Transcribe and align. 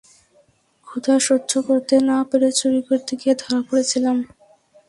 ক্ষুধা 0.87 1.15
সহ্য 1.27 1.51
করতে 1.67 1.95
না 2.09 2.17
পেরে 2.29 2.49
চুরি 2.59 2.81
করতে 2.89 3.11
গিয়ে 3.19 3.35
ধরা 3.41 3.59
পড়েছিলাম। 3.67 4.17